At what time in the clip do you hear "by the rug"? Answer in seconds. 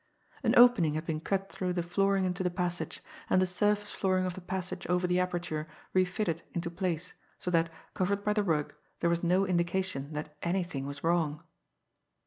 8.23-8.73